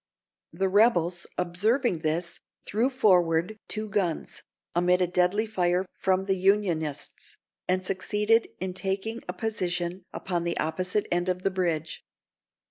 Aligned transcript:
The 0.51 0.67
rebels 0.67 1.27
observing 1.37 1.99
this, 1.99 2.39
threw 2.65 2.89
forward 2.89 3.59
two 3.67 3.87
guns, 3.87 4.41
amid 4.73 4.99
a 4.99 5.05
deadly 5.05 5.45
fire 5.45 5.85
from 5.93 6.23
the 6.23 6.33
Unionists, 6.37 7.37
and 7.67 7.85
succeeded 7.85 8.49
in 8.59 8.73
taking 8.73 9.21
a 9.27 9.33
position 9.33 10.01
upon 10.11 10.43
the 10.43 10.57
opposite 10.57 11.05
end 11.11 11.29
of 11.29 11.43
the 11.43 11.51
bridge. 11.51 12.03